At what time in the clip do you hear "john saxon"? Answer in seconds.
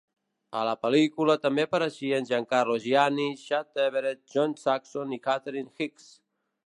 4.37-5.15